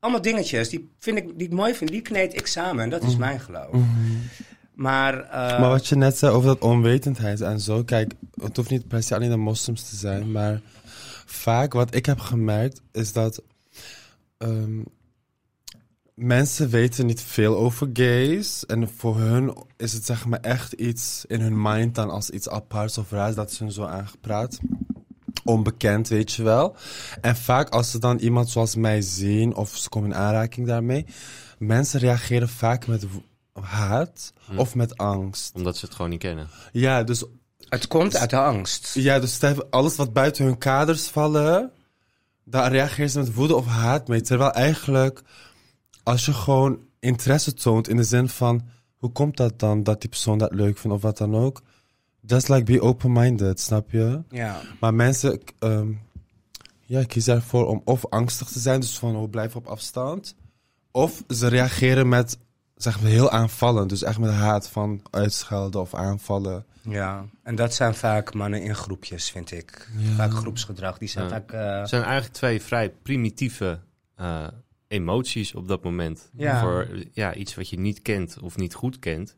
[0.06, 3.02] Allemaal dingetjes die, vind ik, die ik mooi vind, die kneed ik samen en dat
[3.02, 3.74] is mijn geloof.
[4.74, 7.84] Maar, eh, Maar wat je net zei over dat onwetendheid en zo.
[7.84, 10.32] Kijk, het hoeft niet per se alleen de moslims te zijn.
[10.32, 10.60] Maar
[11.26, 13.42] vaak wat ik heb gemerkt is dat
[14.38, 14.82] ehm,
[16.14, 18.66] mensen weten niet veel over gays.
[18.66, 22.48] En voor hun is het zeg maar echt iets in hun mind dan als iets
[22.48, 24.58] aparts of raars dat ze hun zo aangepraat.
[25.46, 26.76] Onbekend, weet je wel.
[27.20, 31.06] En vaak als ze dan iemand zoals mij zien of ze komen in aanraking daarmee.
[31.58, 33.06] Mensen reageren vaak met
[33.52, 35.54] haat of met angst.
[35.54, 36.48] Omdat ze het gewoon niet kennen.
[36.72, 37.24] Ja, dus,
[37.68, 38.94] het komt uit de angst.
[38.94, 41.70] ja, dus alles wat buiten hun kaders vallen,
[42.44, 44.20] daar reageren ze met woede of haat mee.
[44.20, 45.22] Terwijl eigenlijk,
[46.02, 50.10] als je gewoon interesse toont in de zin van, hoe komt dat dan dat die
[50.10, 51.62] persoon dat leuk vindt of wat dan ook?
[52.26, 54.22] Just like be open-minded, snap je?
[54.28, 54.60] Ja.
[54.80, 55.92] Maar mensen ehm,
[56.80, 60.34] ja, kiezen ervoor om of angstig te zijn, dus van oh, blijf op afstand.
[60.90, 62.38] Of ze reageren met,
[62.74, 63.88] zeg maar, heel aanvallend.
[63.88, 66.64] Dus echt met haat van uitschelden of aanvallen.
[66.82, 69.88] Ja, en dat zijn vaak mannen in groepjes, vind ik.
[70.16, 70.98] Vaak groepsgedrag.
[70.98, 71.30] Die zijn Ja.
[71.30, 71.52] vaak...
[71.52, 73.78] eh, Het zijn eigenlijk twee vrij primitieve
[74.14, 74.46] eh,
[74.88, 76.30] emoties op dat moment.
[76.36, 76.60] Ja.
[76.60, 79.34] Voor ja, iets wat je niet kent of niet goed kent.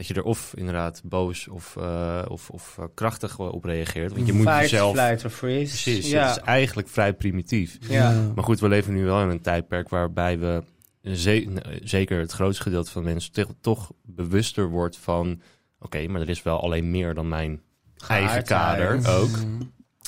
[0.00, 4.12] Dat je er of inderdaad boos of, eh, of, of eh, krachtig op reageert.
[4.12, 4.92] Want je moet fight, jezelf...
[4.96, 5.82] flight or freeze.
[5.82, 6.26] Precies, Ja.
[6.28, 7.78] het is eigenlijk vrij primitief.
[7.80, 8.30] ja.
[8.34, 10.62] Maar goed, we leven nu wel in een tijdperk waarbij we
[11.02, 15.40] ze- zeker het grootste gedeelte van mensen toch, toch bewuster wordt van
[15.80, 17.60] oké, maar er is wel alleen meer dan mijn
[18.08, 19.30] eigen kader ook.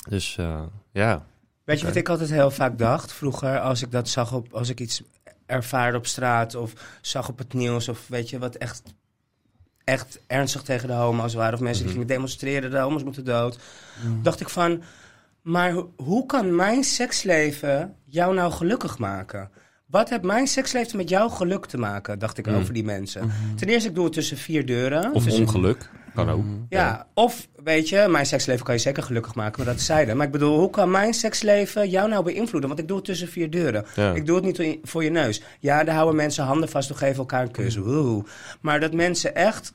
[0.09, 1.25] Dus eh, ja,
[1.63, 4.69] Weet je wat ik altijd heel vaak dacht vroeger als ik dat zag op, als
[4.69, 5.01] ik iets
[5.45, 8.83] ervaarde op straat of zag op het nieuws of weet je wat echt,
[9.83, 13.59] echt ernstig tegen de homo's waren of mensen die gingen demonstreren, de homo's moeten dood,
[14.21, 14.81] dacht ik van,
[15.41, 19.49] maar ho- hoe kan mijn seksleven jou nou gelukkig maken?
[19.85, 23.31] Wat heeft mijn seksleven met jouw geluk te maken, dacht ik over die mensen.
[23.55, 25.13] Ten eerste, ik doe het tussen vier deuren.
[25.13, 26.43] of tussen- ongeluk kan ook.
[26.69, 30.17] ja, of weet je, mijn seksleven kan je zeker gelukkig maken, maar dat zeiden.
[30.17, 32.69] Maar ik bedoel, hoe kan mijn seksleven jou nou beïnvloeden?
[32.69, 33.85] Want ik doe het tussen vier deuren.
[33.95, 34.13] Ja.
[34.13, 35.41] Ik doe het niet voor je neus.
[35.59, 37.75] Ja, daar houden mensen handen vast of geven elkaar een kus.
[37.75, 38.23] Woehoe.
[38.61, 39.73] Maar dat mensen echt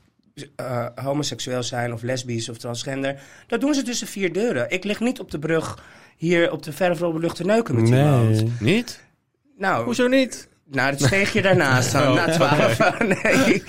[0.55, 4.69] eh, homoseksueel zijn of lesbisch of transgender, dat doen ze tussen vier deuren.
[4.69, 5.83] Ik lig niet op de brug
[6.17, 8.29] hier op de verre lucht te neuken met iemand.
[8.29, 8.51] Nee.
[8.59, 9.03] Niet?
[9.57, 10.47] Nou, Hoezo niet?
[10.71, 12.99] nou, dat steeg je daarnaast dan, na twaalf.
[13.23, 13.63] nee.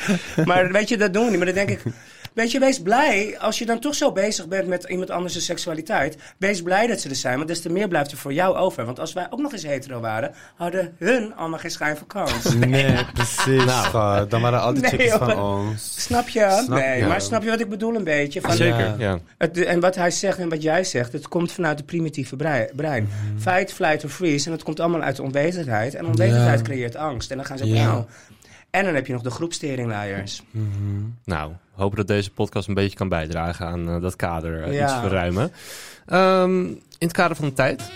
[0.45, 1.39] Maar weet je, dat doen we niet.
[1.39, 1.83] Maar dan denk ik...
[2.35, 6.17] Weet je, wees blij, als je dan toch zo bezig bent met iemand anders' seksualiteit...
[6.39, 8.85] wees blij dat ze er zijn, want des te meer blijft er voor jou over.
[8.85, 10.35] Want als wij ook nog eens hetero waren...
[10.57, 12.55] hadden hun allemaal geen schijn van kans.
[12.55, 13.85] Nee, precies, Nou.
[13.87, 14.31] schat.
[14.31, 15.93] Dan waren al die Nee, chickies van ons.
[16.05, 16.61] Snap je?
[16.65, 17.07] Snap nee, je.
[17.07, 18.41] maar snap je wat ik bedoel een beetje?
[18.41, 19.19] Van, Zeker, Ja.
[19.39, 22.69] het, en wat hij zegt en wat jij zegt, het komt vanuit het primitieve brei-
[22.77, 23.09] brein.
[23.33, 23.41] Mhm.
[23.41, 24.47] Fight, flight of freeze.
[24.47, 25.95] En het komt allemaal uit onwetendheid.
[25.95, 26.65] En onwetendheid Ja.
[26.65, 27.31] creëert angst.
[27.31, 27.85] En dan gaan ze Ja.
[27.85, 28.05] nou.
[28.71, 30.43] En dan heb je nog de groepsteringleiers.
[31.25, 34.85] Nou, hopen dat deze podcast een beetje kan bijdragen aan eh, dat kader eh, Ja.
[34.85, 35.53] iets verruimen.
[36.07, 37.91] Ehm, in het kader van de tijd,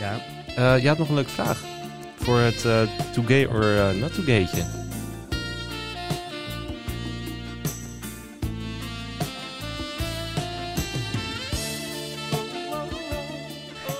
[0.00, 0.20] Ja.
[0.56, 1.62] eh je had nog een leuke vraag.
[2.16, 4.62] Voor het eh too gay or not too gaytje.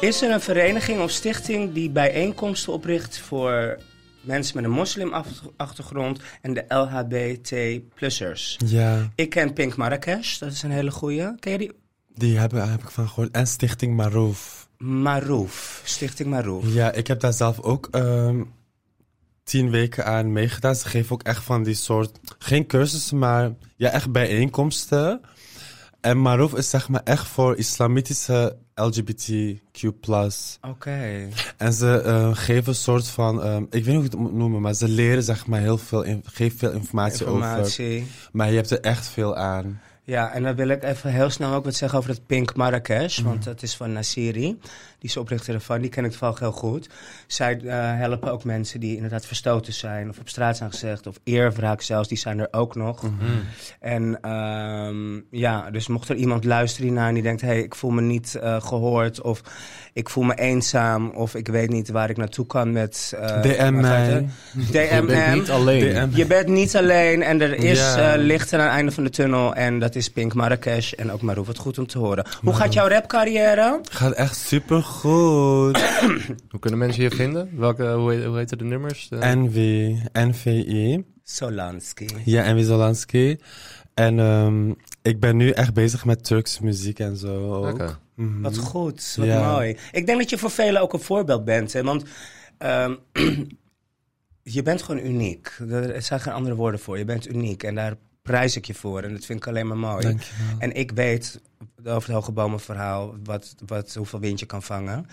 [0.01, 3.79] Is er een vereniging of stichting die bijeenkomsten opricht voor
[4.21, 8.57] mensen met een moslimachtergrond en de LHBT-plussers?
[8.67, 11.35] Ja, Ik ken Pink Marrakesh, dat is een hele goeie.
[11.39, 11.73] Ken je die?
[12.15, 13.31] die heb, heb ik van gehoord.
[13.31, 14.69] En Stichting Maroof.
[14.79, 16.73] Marouf, Stichting Marouf.
[16.73, 18.43] Ja, ik heb daar zelf ook ehm,
[19.45, 20.75] tien weken aan meegedaan.
[20.75, 25.21] Ze geven ook echt van die soort, geen cursussen, maar ja, echt bijeenkomsten.
[26.01, 29.85] En Maroof is zeg maar echt voor islamitische LGBTQ+.
[30.69, 31.29] Oké.
[31.57, 34.33] En ze eh, geven een soort van, ehm, ik weet niet hoe ik het moet
[34.33, 37.43] noemen, maar ze leren zeg maar heel veel, in, geven veel informatie, over.
[37.43, 38.07] Informatie.
[38.33, 39.81] Maar je hebt er echt veel aan.
[40.03, 43.19] Ja, en dan wil ik even heel snel ook wat zeggen over het Pink Marrakesh.
[43.19, 43.29] Mhm.
[43.29, 44.59] Want dat is van Nasiri.
[45.01, 45.81] Die is oprichter ervan.
[45.81, 46.89] Die ken ik toevallig heel goed.
[47.27, 50.09] Zij eh, helpen ook mensen die inderdaad verstoten zijn.
[50.09, 51.07] Of op straat zijn gezegd.
[51.07, 52.09] Of eerwraak zelfs.
[52.09, 53.03] Die zijn er ook nog.
[53.03, 53.13] Mhm.
[53.81, 57.41] En ehm, ja, dus mocht er iemand luisteren naar en die denkt...
[57.41, 59.21] hé, hey, ik voel me niet eh, gehoord.
[59.21, 59.43] Of
[59.93, 61.11] ik voel me eenzaam.
[61.11, 63.13] Of ik weet niet waar ik naartoe kan met...
[63.21, 64.07] eh, DM mij.
[64.07, 64.25] het?
[64.57, 65.33] Je bent DMM.
[65.33, 66.11] niet alleen.
[66.11, 66.17] DM.
[66.17, 69.55] Je bent niet alleen en er is eh, licht aan het einde van de tunnel.
[69.55, 71.47] En dat is Pink Marrakesh en ook Marou.
[71.47, 72.27] Wat goed om te horen.
[72.43, 73.81] Hoe gaat jouw rapcarrière?
[73.91, 75.83] Gaat echt super goed.
[76.51, 77.51] Hoe kunnen mensen je vinden?
[77.59, 79.09] Welke, hoe, heet, hoe heten de nummers?
[79.09, 81.05] De- NV, NVI.
[81.25, 82.07] Solansky.
[82.25, 83.39] Ja, NV Zolanski.
[83.95, 84.71] En ehm,
[85.03, 87.55] ik ben nu echt bezig met Turkse muziek en zo.
[87.67, 87.99] Ook.
[88.15, 88.41] Mhm.
[88.41, 89.53] Wat goed, wat Ja.
[89.53, 89.77] mooi.
[89.93, 91.73] Ik denk dat je voor velen ook een voorbeeld bent.
[91.73, 91.83] Hè?
[91.83, 92.05] Want
[92.59, 92.95] ehm,
[94.43, 95.59] je bent gewoon uniek.
[95.71, 96.99] Er zijn geen andere woorden voor.
[96.99, 97.95] Je bent uniek en daar
[98.31, 99.03] prijs ik je voor.
[99.03, 100.03] En dat vind ik alleen maar mooi.
[100.03, 100.59] Dankjewel.
[100.59, 101.41] En ik weet
[101.85, 105.07] over het Hoge Bomen verhaal wat, wat, hoeveel wind je kan vangen.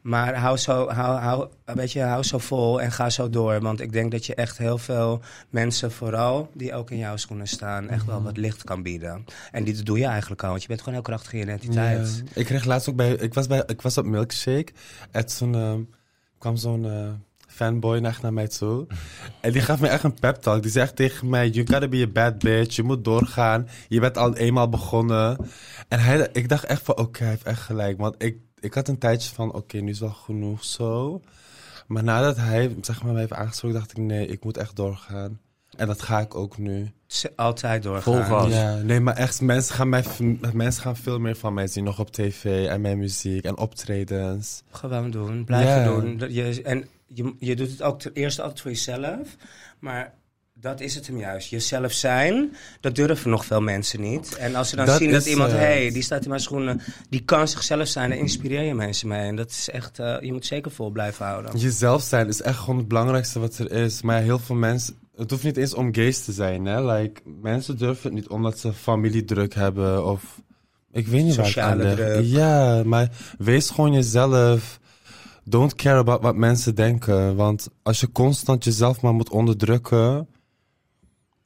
[0.00, 3.60] Maar hou zo, hou, hou, weet je, hou zo vol en ga zo door.
[3.60, 7.48] Want ik denk dat je echt heel veel mensen, vooral die ook in jouw schoenen
[7.48, 9.24] staan, echt wel wat licht kan bieden.
[9.50, 12.22] En dit doe je eigenlijk al, want je bent gewoon heel krachtig in je identiteit.
[12.24, 12.40] Ja.
[12.40, 13.10] Ik kreeg laatst ook bij...
[13.10, 14.72] Ik was, bij, ik was op Milkshake.
[15.10, 15.80] En toen ehm,
[16.38, 17.08] kwam zo'n eh,
[17.54, 18.86] fanboy echt naar mij toe.
[19.40, 20.62] En die gaf me echt een pep talk.
[20.62, 21.48] Die zegt tegen mij...
[21.48, 22.76] You gotta be a bad bitch.
[22.76, 23.68] Je moet doorgaan.
[23.88, 25.36] Je bent al eenmaal begonnen.
[25.88, 26.96] En hij, ik dacht echt van...
[26.96, 27.98] Oké, hij heeft echt gelijk.
[27.98, 29.52] Want ik, ik had een tijdje van...
[29.52, 31.20] Oké, nu is wel genoeg zo.
[31.86, 33.78] Maar nadat hij zeg maar, me heeft aangesproken...
[33.78, 33.96] dacht ik...
[33.96, 35.40] Nee, ik moet echt doorgaan.
[35.76, 36.92] En dat ga ik ook nu.
[37.36, 38.24] Altijd doorgaan.
[38.24, 38.48] Vol.
[38.48, 40.04] Ja, nee, maar echt, mensen gaan, mij,
[40.52, 41.84] mensen gaan veel meer van mij zien.
[41.84, 44.62] Nog op tv en mijn muziek en optredens.
[44.70, 46.32] Gewoon doen, blijven doen.
[46.32, 49.36] Je, en je, je doet het ook ten eerste altijd voor jezelf.
[49.78, 50.14] Maar
[50.60, 51.48] dat is het hem juist.
[51.48, 54.36] Jezelf zijn, dat durven nog veel mensen niet.
[54.36, 55.60] En als ze dan Dat zien dat iemand, het.
[55.60, 59.26] hey, die staat in mijn schoenen, die kan zichzelf zijn, dan inspireer je mensen mee.
[59.26, 61.58] En dat is echt, eh, je moet zeker vol blijven houden.
[61.58, 64.02] Jezelf zijn is echt gewoon het belangrijkste wat er is.
[64.02, 64.94] Maar heel veel mensen...
[65.16, 66.92] Het hoeft niet eens om gays te zijn, hè.
[66.92, 70.42] Like, mensen durven het niet omdat ze familiedruk hebben of...
[70.92, 71.96] Ik weet niet waar het aan Sociale ligt.
[71.96, 72.24] druk.
[72.24, 74.80] Ja, maar wees gewoon jezelf.
[75.44, 77.36] Don't care about wat mensen denken.
[77.36, 80.28] Want als je constant jezelf maar moet onderdrukken...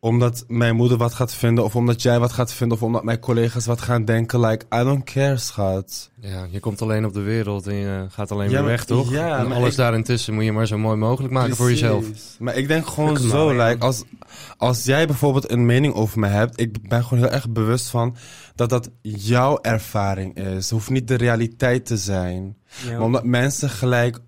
[0.00, 3.18] Omdat mijn moeder wat gaat vinden, of omdat jij wat gaat vinden, of omdat mijn
[3.20, 4.40] collega's wat gaan denken.
[4.40, 6.10] Like, I don't care, schat.
[6.20, 8.84] Ja, je komt alleen op de wereld en je gaat alleen Ja, weer maar- weg,
[8.84, 9.10] toch?
[9.10, 12.04] ja, en alles ik- daarintussen moet je maar zo mooi mogelijk maken voor jezelf.
[12.38, 14.04] Maar ik denk gewoon ik zo, like, als,
[14.56, 18.16] als jij bijvoorbeeld een mening over me hebt, ik ben gewoon heel erg bewust van
[18.54, 20.44] dat dat jouw ervaring is.
[20.44, 22.56] Het hoeft niet de realiteit te zijn.
[22.84, 22.90] Ja.
[22.92, 24.18] Maar omdat mensen gelijk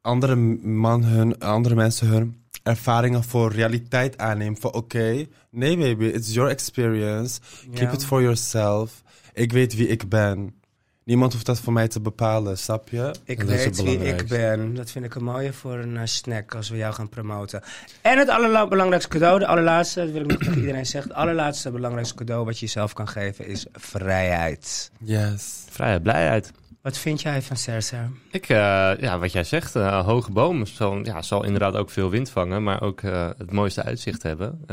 [0.00, 4.60] andere, man hun, andere mensen hun ervaringen voor realiteit aannemen.
[4.60, 7.40] Van oké, nee baby, it's your experience.
[7.74, 7.92] Keep Ja.
[7.92, 9.02] it for yourself.
[9.32, 10.56] Ik weet wie ik ben.
[11.04, 13.14] Niemand hoeft dat voor mij te bepalen, snap je?
[13.24, 14.74] Ik dat weet wie ik ben.
[14.74, 17.62] Dat vind ik een mooie voor een eh, snack als we jou gaan promoten.
[18.02, 21.10] En het allerbelangrijkste cadeau, de allerlaatste, dat wil ik nog tegen iedereen zeggen.
[21.10, 24.90] Het allerlaatste belangrijkste cadeau wat je jezelf kan geven is vrijheid.
[24.98, 25.64] Yes.
[25.70, 26.50] Vrijheid, blijheid.
[26.88, 28.10] Wat vind jij van Sersa?
[28.30, 32.10] Ik, eh, ja, wat jij zegt, eh, hoge boom zal, ja, zal inderdaad ook veel
[32.10, 34.64] wind vangen, maar ook eh, het mooiste uitzicht hebben.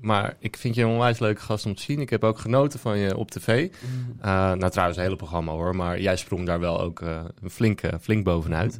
[0.00, 2.00] Maar ik vind je een onwijs leuke gast om te zien.
[2.00, 3.70] Ik heb ook genoten van je op tv.
[3.80, 4.16] Mm.
[4.58, 7.02] Nou, trouwens, het hele programma hoor, maar jij sprong daar wel ook
[7.50, 8.78] flink, flink bovenuit.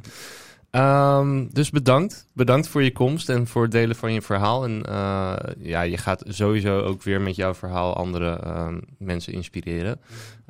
[0.71, 2.27] Ehm, dus bedankt.
[2.33, 4.63] Bedankt voor je komst en voor het delen van je verhaal.
[4.63, 4.83] En
[5.59, 10.01] ja, je gaat sowieso ook weer met jouw verhaal andere ehm, mensen inspireren.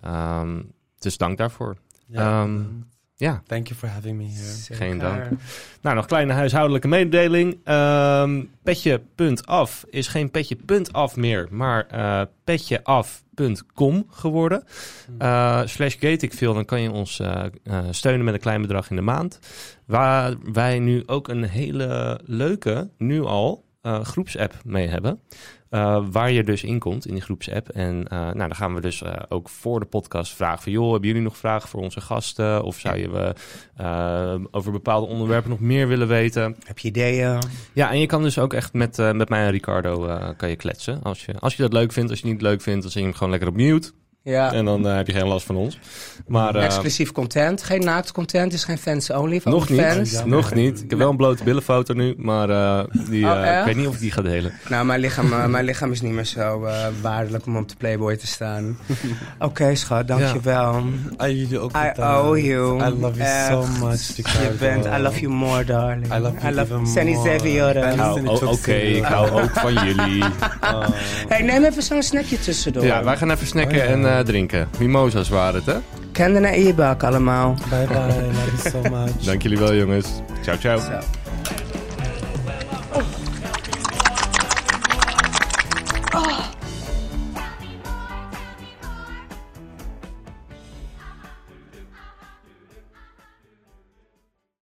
[0.02, 0.62] Ehm,
[0.98, 1.78] dus dank daarvoor.
[2.10, 2.42] Ja.
[2.42, 2.62] Ehm,
[3.16, 3.42] ja.
[3.48, 4.76] Thank you for having me here.
[4.76, 5.28] Geen dank.
[5.82, 7.58] Nou, nog kleine huishoudelijke mededeling.
[7.64, 14.64] Ehm petje.af is geen petje.af meer, maar eh petjeaf.com geworden.
[15.18, 18.96] Eh slash Gateikveel, dan kan je ons eh, eh, steunen met een klein bedrag in
[18.96, 19.40] de maand.
[19.86, 25.20] Waar wij nu ook een hele leuke, nu al, groepsapp mee hebben.
[25.70, 27.70] Eh, waar je dus in komt in die groepsapp.
[27.70, 30.72] En eh, nou, dan gaan we dus eh, ook voor de podcast vragen van...
[30.72, 32.64] joh, hebben jullie nog vragen voor onze gasten?
[32.64, 33.34] Of zou je we
[34.52, 36.56] over bepaalde onderwerpen nog meer willen weten?
[36.64, 37.40] Heb je ideeën?
[37.74, 41.04] Ja, en je kan dus ook echt met, met mij en Ricardo kan je kletsen.
[41.04, 42.82] Als je, als je dat leuk vindt, als je het niet leuk vindt...
[42.82, 43.92] dan zing je hem gewoon lekker op mute.
[44.24, 44.54] Ja.
[44.54, 45.80] En dan eh, heb je geen last van ons.
[46.28, 47.64] Maar eh, Exclusief content.
[47.64, 48.54] Geen naakt content.
[48.54, 49.42] is geen fans only.
[49.42, 49.80] Van nog niet.
[49.82, 50.24] Fans.
[50.26, 50.84] Nog niet.
[50.84, 53.88] Ik heb wel een blote billenfoto nu, maar eh, die, Oh, eh, ik weet niet
[53.88, 54.54] of ik die ga delen.
[54.70, 58.16] Nou, mijn lichaam, mijn lichaam is niet meer zo eh, waardelijk om op de Playboy
[58.18, 58.78] te staan.
[59.40, 60.84] Oké, schat, dankjewel.
[61.18, 62.84] Ah, jullie ook I owe you.
[62.84, 64.44] I love you so much, Ricardo.
[64.44, 66.14] Je bent, I love you more, darling.
[66.14, 70.24] I love you o- ik Oké, ik hou ook van jullie.
[71.28, 72.84] Hey, neem even zo'n snackje tussendoor.
[72.84, 73.92] Ja, wij gaan even snacken Oh, ja.
[74.18, 74.68] en drinken.
[74.80, 75.78] Mimosa's waren het, hè?
[76.12, 77.56] Kende naar e-bak allemaal.
[77.70, 79.24] Bye bye, love you so much.
[79.26, 80.08] Dank jullie wel, jongens.
[80.42, 81.19] Ciao, ciao.